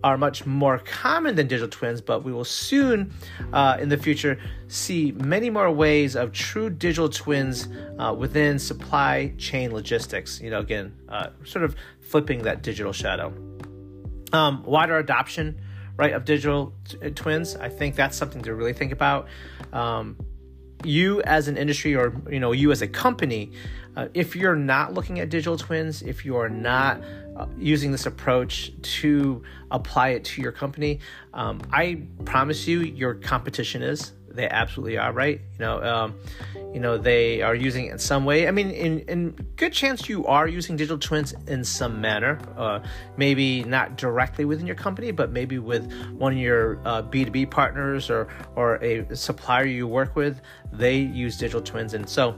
are 0.01 0.17
much 0.17 0.45
more 0.45 0.79
common 0.79 1.35
than 1.35 1.47
digital 1.47 1.67
twins, 1.67 1.99
but 1.99 2.23
we 2.23 2.31
will 2.31 2.45
soon 2.45 3.13
uh, 3.51 3.75
in 3.81 3.89
the 3.89 3.97
future 3.97 4.39
see 4.69 5.11
many 5.11 5.49
more 5.49 5.69
ways 5.69 6.15
of 6.15 6.31
true 6.31 6.69
digital 6.69 7.09
twins 7.09 7.67
uh, 7.99 8.15
within 8.17 8.57
supply 8.57 9.33
chain 9.37 9.73
logistics. 9.73 10.39
You 10.39 10.51
know, 10.51 10.59
again, 10.59 10.95
uh, 11.09 11.31
sort 11.43 11.65
of 11.65 11.75
flipping 11.99 12.43
that 12.43 12.63
digital 12.63 12.93
shadow. 12.93 13.33
Um, 14.33 14.63
wider 14.63 14.97
adoption, 14.97 15.59
right, 15.97 16.13
of 16.13 16.25
digital 16.25 16.73
t- 16.87 17.11
twins. 17.11 17.55
I 17.55 17.69
think 17.69 17.95
that's 17.95 18.17
something 18.17 18.41
to 18.43 18.53
really 18.53 18.73
think 18.73 18.91
about. 18.91 19.27
Um, 19.73 20.17
you 20.83 21.21
as 21.23 21.47
an 21.47 21.57
industry 21.57 21.95
or 21.95 22.13
you 22.29 22.39
know 22.39 22.51
you 22.51 22.71
as 22.71 22.81
a 22.81 22.87
company 22.87 23.51
uh, 23.95 24.07
if 24.13 24.35
you're 24.35 24.55
not 24.55 24.93
looking 24.93 25.19
at 25.19 25.29
digital 25.29 25.57
twins 25.57 26.01
if 26.01 26.25
you 26.25 26.35
are 26.37 26.49
not 26.49 27.01
uh, 27.37 27.45
using 27.57 27.91
this 27.91 28.05
approach 28.05 28.71
to 28.81 29.43
apply 29.69 30.09
it 30.09 30.23
to 30.23 30.41
your 30.41 30.51
company 30.51 30.99
um, 31.33 31.61
i 31.71 32.01
promise 32.25 32.67
you 32.67 32.79
your 32.81 33.13
competition 33.15 33.81
is 33.81 34.13
they 34.29 34.47
absolutely 34.49 34.97
are 34.97 35.11
right 35.11 35.41
you 35.53 35.59
know 35.59 35.83
um, 35.83 36.15
you 36.73 36.79
know 36.79 36.97
they 36.97 37.41
are 37.41 37.55
using 37.55 37.85
it 37.85 37.91
in 37.91 37.99
some 37.99 38.25
way 38.25 38.47
i 38.47 38.51
mean 38.51 38.69
in, 38.71 38.99
in 39.01 39.31
good 39.55 39.73
chance 39.73 40.07
you 40.07 40.25
are 40.25 40.47
using 40.47 40.75
digital 40.75 40.97
twins 40.97 41.33
in 41.47 41.63
some 41.63 41.99
manner 41.99 42.39
uh, 42.57 42.79
maybe 43.17 43.63
not 43.63 43.97
directly 43.97 44.45
within 44.45 44.65
your 44.65 44.75
company 44.75 45.11
but 45.11 45.31
maybe 45.31 45.59
with 45.59 45.91
one 46.11 46.33
of 46.33 46.39
your 46.39 46.79
uh, 46.85 47.01
b2b 47.03 47.49
partners 47.49 48.09
or 48.09 48.27
or 48.55 48.75
a 48.77 49.15
supplier 49.15 49.65
you 49.65 49.87
work 49.87 50.15
with 50.15 50.41
they 50.71 50.97
use 50.97 51.37
digital 51.37 51.61
twins 51.61 51.93
and 51.93 52.07
so 52.07 52.35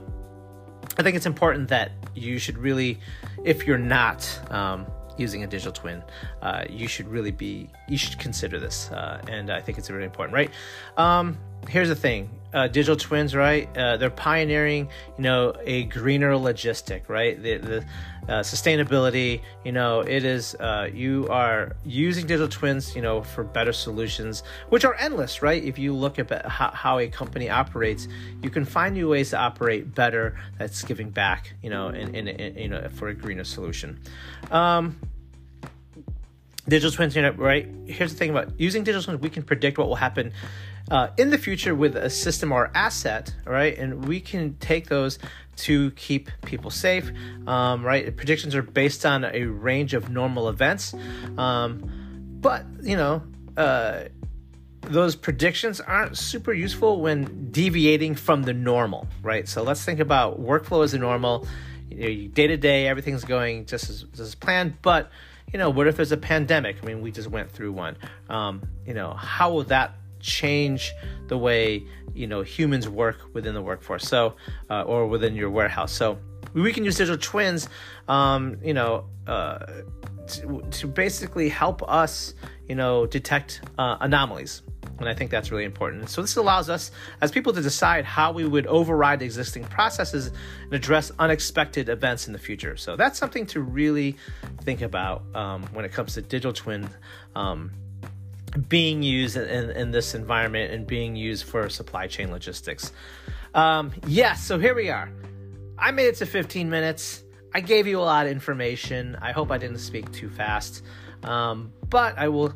i 0.98 1.02
think 1.02 1.16
it's 1.16 1.26
important 1.26 1.68
that 1.68 1.92
you 2.14 2.38
should 2.38 2.58
really 2.58 2.98
if 3.44 3.66
you're 3.66 3.78
not 3.78 4.26
um, 4.50 4.86
using 5.16 5.44
a 5.44 5.46
digital 5.46 5.72
twin, 5.72 6.02
uh, 6.42 6.64
you 6.68 6.88
should 6.88 7.06
really 7.08 7.30
be, 7.30 7.70
you 7.88 7.96
should 7.96 8.18
consider 8.18 8.58
this. 8.58 8.90
Uh, 8.90 9.22
and 9.28 9.50
I 9.50 9.60
think 9.60 9.78
it's 9.78 9.90
really 9.90 10.04
important, 10.04 10.34
right? 10.34 10.50
Um, 10.96 11.38
here's 11.68 11.88
the 11.88 11.94
thing 11.94 12.30
uh, 12.54 12.68
digital 12.68 12.96
twins, 12.96 13.34
right? 13.34 13.68
Uh, 13.76 13.96
they're 13.96 14.10
pioneering, 14.10 14.88
you 15.18 15.22
know, 15.22 15.54
a 15.64 15.84
greener 15.84 16.32
logistic, 16.32 17.08
right? 17.08 17.42
The, 17.42 17.58
the 17.58 17.84
uh, 18.28 18.40
sustainability, 18.40 19.42
you 19.64 19.72
know, 19.72 20.00
it 20.00 20.24
is, 20.24 20.54
uh, 20.54 20.88
you 20.92 21.28
are 21.28 21.76
using 21.84 22.26
digital 22.26 22.48
twins, 22.48 22.96
you 22.96 23.02
know, 23.02 23.22
for 23.22 23.44
better 23.44 23.72
solutions, 23.72 24.42
which 24.70 24.84
are 24.84 24.94
endless, 24.94 25.42
right? 25.42 25.62
If 25.62 25.78
you 25.78 25.92
look 25.92 26.18
at 26.18 26.46
how, 26.46 26.70
how 26.70 26.98
a 26.98 27.08
company 27.08 27.50
operates, 27.50 28.08
you 28.42 28.48
can 28.48 28.64
find 28.64 28.94
new 28.94 29.08
ways 29.08 29.30
to 29.30 29.38
operate 29.38 29.94
better 29.94 30.38
that's 30.58 30.82
giving 30.84 31.10
back, 31.10 31.54
you 31.62 31.70
know, 31.70 31.88
in, 31.88 32.14
in, 32.14 32.28
in 32.28 32.56
you 32.56 32.68
know, 32.68 32.88
for 32.88 33.08
a 33.08 33.14
greener 33.14 33.44
solution. 33.44 34.00
Um, 34.50 34.98
digital 36.68 36.90
twins, 36.90 37.14
you 37.14 37.22
know, 37.22 37.32
right? 37.32 37.68
Here's 37.86 38.12
the 38.12 38.18
thing 38.18 38.30
about 38.30 38.58
using 38.58 38.84
digital 38.84 39.02
twins, 39.02 39.20
we 39.20 39.30
can 39.30 39.42
predict 39.42 39.78
what 39.78 39.88
will 39.88 39.96
happen 39.96 40.32
uh, 40.90 41.08
in 41.16 41.30
the 41.30 41.38
future 41.38 41.74
with 41.74 41.96
a 41.96 42.10
system 42.10 42.52
or 42.52 42.70
asset, 42.74 43.34
right? 43.44 43.76
And 43.76 44.06
we 44.06 44.20
can 44.20 44.56
take 44.58 44.88
those 44.88 45.18
to 45.56 45.90
keep 45.92 46.30
people 46.44 46.70
safe, 46.70 47.10
um, 47.46 47.84
right? 47.84 48.16
Predictions 48.16 48.54
are 48.54 48.62
based 48.62 49.06
on 49.06 49.24
a 49.24 49.44
range 49.44 49.94
of 49.94 50.10
normal 50.10 50.48
events, 50.48 50.94
um, 51.38 51.90
but 52.40 52.64
you 52.82 52.96
know, 52.96 53.22
uh, 53.56 54.04
those 54.82 55.16
predictions 55.16 55.80
aren't 55.80 56.18
super 56.18 56.52
useful 56.52 57.00
when 57.00 57.50
deviating 57.50 58.14
from 58.14 58.42
the 58.42 58.52
normal, 58.52 59.06
right? 59.22 59.48
So 59.48 59.62
let's 59.62 59.84
think 59.84 60.00
about 60.00 60.40
workflow 60.40 60.84
as 60.84 60.92
a 60.94 60.98
normal. 60.98 61.46
Day 61.90 62.28
to 62.28 62.56
day, 62.56 62.88
everything's 62.88 63.24
going 63.24 63.66
just 63.66 63.88
as, 63.88 64.04
as 64.18 64.34
planned, 64.34 64.82
but 64.82 65.10
you 65.54 65.58
know, 65.58 65.70
what 65.70 65.86
if 65.86 65.94
there's 65.94 66.10
a 66.10 66.16
pandemic? 66.16 66.78
I 66.82 66.86
mean, 66.86 67.00
we 67.00 67.12
just 67.12 67.28
went 67.28 67.48
through 67.48 67.70
one. 67.70 67.96
Um, 68.28 68.60
you 68.84 68.92
know, 68.92 69.12
how 69.12 69.52
will 69.52 69.62
that 69.64 69.94
change 70.18 70.92
the 71.28 71.38
way 71.38 71.86
you 72.12 72.26
know 72.26 72.42
humans 72.42 72.88
work 72.88 73.18
within 73.34 73.54
the 73.54 73.62
workforce? 73.62 74.08
So, 74.08 74.34
uh, 74.68 74.82
or 74.82 75.06
within 75.06 75.36
your 75.36 75.50
warehouse. 75.50 75.92
So, 75.92 76.18
we 76.54 76.72
can 76.72 76.84
use 76.84 76.96
digital 76.96 77.18
twins, 77.18 77.68
um, 78.08 78.56
you 78.64 78.74
know, 78.74 79.04
uh, 79.28 79.64
to, 80.26 80.64
to, 80.72 80.88
basically 80.88 81.48
help 81.48 81.88
us, 81.88 82.34
you 82.68 82.74
know, 82.74 83.06
detect 83.06 83.60
uh, 83.78 83.96
anomalies. 84.00 84.62
And 84.98 85.08
I 85.08 85.14
think 85.14 85.30
that's 85.30 85.50
really 85.50 85.64
important. 85.64 86.08
So 86.08 86.22
this 86.22 86.36
allows 86.36 86.70
us 86.70 86.90
as 87.20 87.32
people 87.32 87.52
to 87.52 87.60
decide 87.60 88.04
how 88.04 88.32
we 88.32 88.46
would 88.46 88.66
override 88.66 89.22
existing 89.22 89.64
processes 89.64 90.30
and 90.62 90.72
address 90.72 91.10
unexpected 91.18 91.88
events 91.88 92.26
in 92.26 92.32
the 92.32 92.38
future. 92.38 92.76
So 92.76 92.96
that's 92.96 93.18
something 93.18 93.46
to 93.46 93.60
really 93.60 94.16
think 94.62 94.82
about 94.82 95.22
um, 95.34 95.64
when 95.72 95.84
it 95.84 95.92
comes 95.92 96.14
to 96.14 96.22
digital 96.22 96.52
twin 96.52 96.88
um, 97.34 97.72
being 98.68 99.02
used 99.02 99.36
in, 99.36 99.70
in, 99.70 99.90
this 99.90 100.14
environment 100.14 100.72
and 100.72 100.86
being 100.86 101.16
used 101.16 101.44
for 101.44 101.68
supply 101.68 102.06
chain 102.06 102.30
logistics. 102.30 102.92
Um, 103.52 103.92
yes, 104.06 104.08
yeah, 104.08 104.34
so 104.34 104.58
here 104.58 104.74
we 104.74 104.90
are. 104.90 105.10
I 105.76 105.90
made 105.90 106.06
it 106.06 106.16
to 106.16 106.26
15 106.26 106.70
minutes. 106.70 107.24
I 107.52 107.60
gave 107.60 107.86
you 107.86 107.98
a 107.98 108.02
lot 108.02 108.26
of 108.26 108.32
information. 108.32 109.16
I 109.20 109.32
hope 109.32 109.50
I 109.50 109.58
didn't 109.58 109.78
speak 109.78 110.10
too 110.12 110.30
fast. 110.30 110.82
Um, 111.24 111.72
but 111.88 112.16
I 112.18 112.28
will 112.28 112.54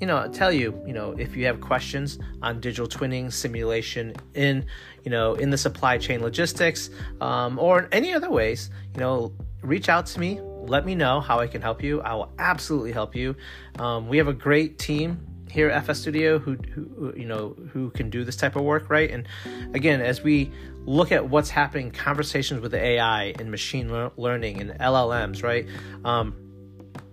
you 0.00 0.06
know 0.06 0.28
tell 0.28 0.52
you 0.52 0.80
you 0.86 0.92
know 0.92 1.12
if 1.18 1.36
you 1.36 1.46
have 1.46 1.60
questions 1.60 2.18
on 2.42 2.60
digital 2.60 2.86
twinning 2.86 3.32
simulation 3.32 4.14
in 4.34 4.64
you 5.04 5.10
know 5.10 5.34
in 5.34 5.50
the 5.50 5.58
supply 5.58 5.96
chain 5.96 6.20
logistics 6.20 6.90
um, 7.20 7.58
or 7.58 7.80
in 7.80 7.88
any 7.92 8.12
other 8.12 8.30
ways 8.30 8.70
you 8.94 9.00
know 9.00 9.32
reach 9.66 9.88
out 9.88 10.06
to 10.06 10.20
me. 10.20 10.40
Let 10.40 10.84
me 10.84 10.94
know 10.94 11.20
how 11.20 11.38
i 11.38 11.46
can 11.46 11.62
help 11.62 11.82
you. 11.82 12.00
I 12.00 12.14
will 12.14 12.32
absolutely 12.38 12.92
help 12.92 13.14
you. 13.14 13.36
Um, 13.78 14.08
we 14.08 14.18
have 14.18 14.28
a 14.28 14.32
great 14.32 14.78
team 14.78 15.20
here 15.48 15.70
at 15.70 15.86
fs 15.86 16.00
studio 16.00 16.40
who, 16.40 16.56
who 16.74 17.14
you 17.16 17.24
know 17.24 17.54
who 17.72 17.88
can 17.90 18.10
do 18.10 18.24
this 18.24 18.34
type 18.34 18.56
of 18.56 18.62
work 18.62 18.90
right? 18.90 19.10
And 19.10 19.28
again 19.74 20.00
as 20.00 20.22
we 20.22 20.50
look 20.84 21.12
at 21.12 21.28
what's 21.28 21.50
happening 21.50 21.92
conversations 21.92 22.60
with 22.60 22.74
ai 22.74 23.32
and 23.38 23.50
machine 23.50 23.88
learning 24.16 24.60
and 24.60 24.70
llms 24.72 25.44
right? 25.44 25.66
Um, 26.04 26.34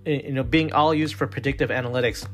you 0.06 0.32
know 0.32 0.44
being 0.44 0.74
all 0.74 0.96
used 0.96 1.14
for 1.14 1.28
predictive 1.28 1.70
analytics 1.70 2.28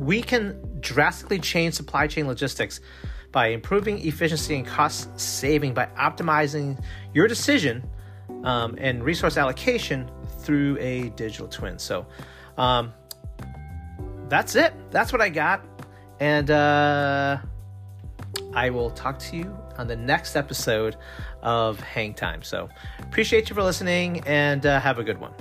we 0.00 0.22
can 0.22 0.58
drastically 0.80 1.38
change 1.38 1.74
supply 1.74 2.06
chain 2.06 2.26
logistics 2.26 2.80
by 3.32 3.48
improving 3.48 4.04
efficiency 4.06 4.56
and 4.56 4.66
cost 4.66 5.08
saving 5.20 5.74
by 5.74 5.86
optimizing 5.98 6.82
your 7.12 7.28
decision 7.28 7.86
um, 8.44 8.74
and 8.78 9.04
resource 9.04 9.36
allocation 9.36 10.10
through 10.38 10.78
a 10.80 11.10
digital 11.10 11.46
twin. 11.46 11.78
So 11.78 12.06
um, 12.56 12.92
that's 14.28 14.56
it. 14.56 14.72
That's 14.90 15.12
what 15.12 15.20
I 15.20 15.28
got. 15.28 15.64
And 16.18 16.50
uh, 16.50 17.38
I 18.54 18.70
will 18.70 18.90
talk 18.90 19.18
to 19.18 19.36
you 19.36 19.54
on 19.76 19.86
the 19.86 19.96
next 19.96 20.34
episode 20.34 20.96
of 21.42 21.78
Hang 21.78 22.14
Time. 22.14 22.42
So 22.42 22.70
appreciate 23.00 23.50
you 23.50 23.54
for 23.54 23.62
listening 23.62 24.20
and 24.20 24.64
uh, 24.64 24.80
have 24.80 24.98
a 24.98 25.04
good 25.04 25.18
one. 25.18 25.34